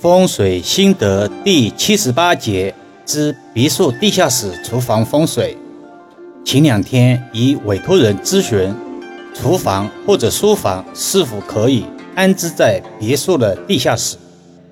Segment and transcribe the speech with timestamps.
[0.00, 5.54] 风水心得第七十八节之别墅地下室厨房风水。
[6.42, 8.74] 前两天已委托人咨询，
[9.34, 11.84] 厨房或者书房是否可以
[12.14, 14.16] 安置在别墅的地下室，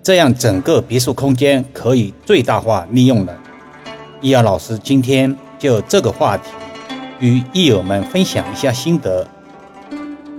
[0.02, 3.38] 这样整个别墅空间可以最大化利用了。
[4.22, 6.44] 易遥老师今天就这个话题
[7.20, 9.28] 与益友们分享一下心得。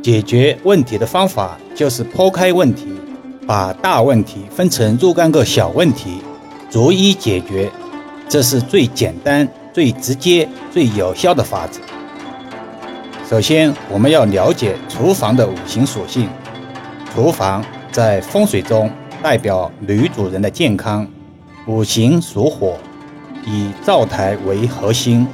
[0.01, 2.87] 解决问题的方法就是抛开问题。
[3.49, 6.21] 把大问题分成若干个小问题，
[6.69, 7.67] 逐一解决，
[8.27, 11.79] 这是最简单、最直接、最有效的法子。
[13.27, 16.29] 首先，我们要了解厨房的五行属性。
[17.11, 18.87] 厨房在风水中
[19.19, 21.07] 代表女主人的健康，
[21.65, 22.77] 五行属火，
[23.47, 25.25] 以灶台为核心，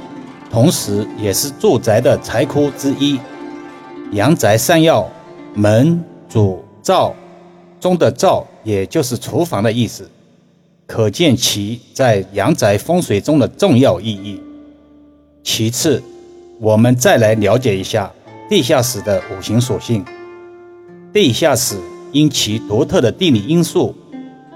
[0.50, 3.20] 同时也是住宅的财库之一。
[4.12, 5.06] 阳宅三要：
[5.52, 7.14] 门、主、灶。
[7.86, 10.10] 中的灶，也就是厨房的意思，
[10.88, 14.40] 可见其在阳宅风水中的重要意义。
[15.44, 16.02] 其次，
[16.58, 18.12] 我们再来了解一下
[18.50, 20.04] 地下室的五行属性。
[21.12, 21.76] 地下室
[22.10, 23.94] 因其独特的地理因素，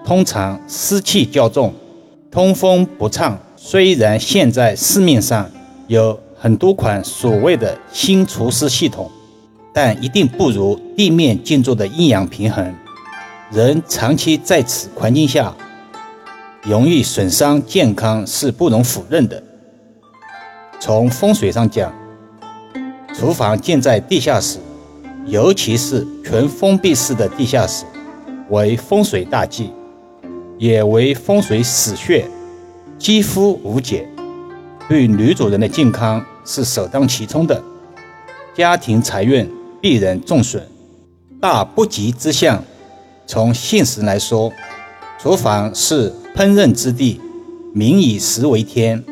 [0.05, 1.73] 通常湿气较重，
[2.33, 3.39] 通风不畅。
[3.57, 5.49] 虽然现在市面上
[5.87, 9.09] 有很多款所谓的新除湿系统，
[9.73, 12.75] 但一定不如地面建筑的阴阳平衡。
[13.53, 15.53] 人长期在此环境下，
[16.63, 19.43] 容易损伤健康是不容否认的。
[20.79, 21.93] 从风水上讲，
[23.13, 24.61] 厨房建在地下室，
[25.27, 27.85] 尤其是全封闭式的地下室，
[28.51, 29.73] 为风水大忌，
[30.57, 32.25] 也为风水死穴，
[33.01, 34.09] 几乎无解，
[34.89, 37.61] 对女主人的健康是首当其冲的，
[38.55, 40.63] 家庭财运必然重损，
[41.41, 42.63] 大不吉之象。
[43.31, 44.53] 从现实来说，
[45.23, 47.21] 厨房是烹饪之地，
[47.73, 49.05] 民以食为天。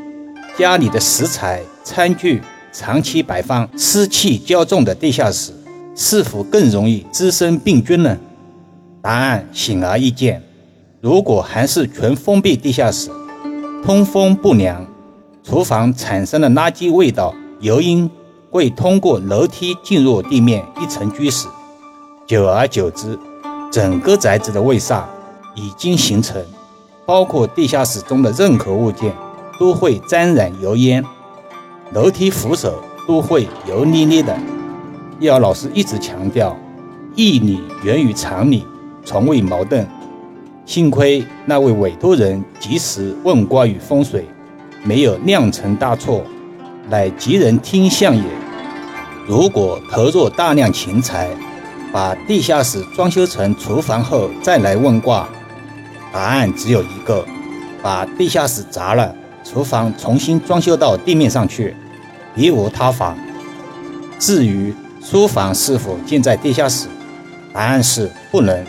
[0.58, 2.42] 家里的食材、餐具
[2.72, 5.52] 长期摆放湿气较重的地下室，
[5.94, 8.18] 是否更容易滋生病菌呢？
[9.00, 10.42] 答案显而易见。
[11.00, 13.10] 如果还是全封闭地下室，
[13.84, 14.84] 通风不良，
[15.44, 18.10] 厨房产生的垃圾味道、油烟
[18.50, 21.46] 会通过楼梯进入地面一层居室，
[22.26, 23.16] 久而久之。
[23.78, 25.04] 整个宅子的味煞
[25.54, 26.44] 已经形成，
[27.06, 29.14] 包括地下室中的任何物件
[29.56, 31.04] 都会沾染油烟，
[31.92, 34.36] 楼梯扶手都会油腻腻的。
[35.20, 36.56] 叶老师一直强调，
[37.14, 38.66] 义理源于常理，
[39.04, 39.86] 从未矛盾。
[40.66, 44.26] 幸亏那位委托人及时问卦与风水，
[44.82, 46.24] 没有酿成大错，
[46.88, 48.24] 乃吉人天相也。
[49.24, 51.30] 如果投入大量钱财，
[51.92, 55.28] 把地下室装修成厨房后再来问卦，
[56.12, 57.24] 答案只有一个：
[57.82, 61.74] 把地下室砸了，厨房重新装修到地面上去，
[62.34, 63.16] 别无他法。
[64.18, 66.88] 至于书房是否建在地下室，
[67.52, 68.66] 答案是不能。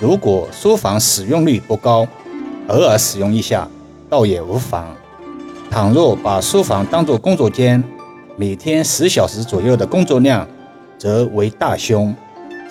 [0.00, 2.06] 如果书房使用率不高，
[2.66, 3.68] 偶尔使用一下
[4.10, 4.96] 倒也无妨。
[5.70, 7.82] 倘若把书房当作工作间，
[8.36, 10.46] 每天十小时左右的工作量，
[10.98, 12.14] 则为大凶。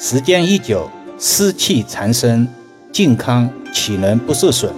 [0.05, 2.45] 时间一久，湿气缠身，
[2.91, 4.69] 健康岂能不受损？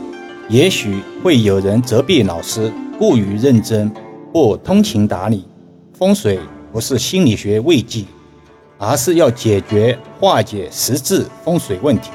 [0.50, 3.92] 也许会有人责备老师过于认真，
[4.32, 5.44] 不通情达理。
[5.98, 6.40] 风水
[6.72, 8.06] 不是心理学慰藉，
[8.78, 12.12] 而是要解决化解实质风水问题。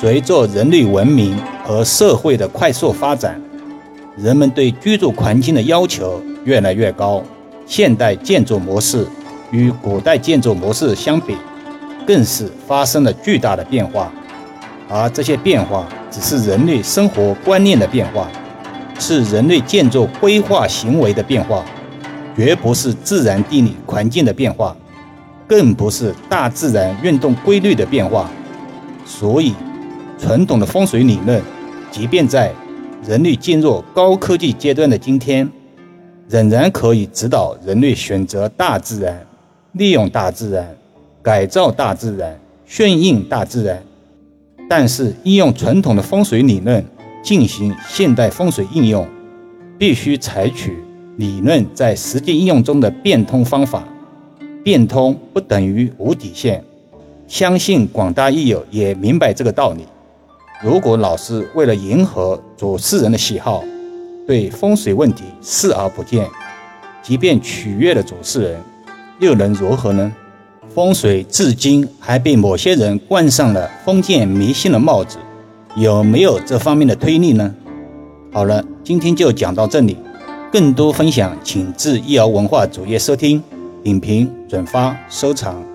[0.00, 3.40] 随着人类文明和社会的快速发展，
[4.16, 7.22] 人们对居住环境的要求越来越高。
[7.66, 9.06] 现代建筑模式
[9.52, 11.36] 与古代建筑模式相比，
[12.06, 14.12] 更是发生了巨大的变化，
[14.88, 18.28] 而这些变化只是人类生活观念的变化，
[18.98, 21.64] 是人类建筑规划行为的变化，
[22.36, 24.76] 绝不是自然地理环境的变化，
[25.46, 28.30] 更不是大自然运动规律的变化。
[29.04, 29.54] 所以，
[30.18, 31.42] 传统的风水理论，
[31.90, 32.52] 即便在
[33.04, 35.48] 人类进入高科技阶段的今天，
[36.28, 39.26] 仍然可以指导人类选择大自然，
[39.72, 40.76] 利用大自然。
[41.22, 42.36] 改造大自然，
[42.66, 43.80] 顺应大自然，
[44.68, 46.84] 但是应用传统的风水理论
[47.22, 49.06] 进行现代风水应用，
[49.78, 50.76] 必须采取
[51.16, 53.84] 理论在实际应用中的变通方法。
[54.64, 56.64] 变通不等于无底线，
[57.26, 59.84] 相信广大益友也明白这个道理。
[60.62, 63.62] 如果老师为了迎合主事人的喜好，
[64.26, 66.28] 对风水问题视而不见，
[67.02, 68.60] 即便取悦了主事人，
[69.18, 70.12] 又能如何呢？
[70.74, 75.18] 风水至今还被某些人冠上了封建迷信的帽子，
[75.76, 77.54] 有没有这方面的推力呢？
[78.32, 79.96] 好了，今天就讲到这里。
[80.50, 83.42] 更多分享，请至易瑶文化主页收听、
[83.82, 85.71] 点评、转发、收藏。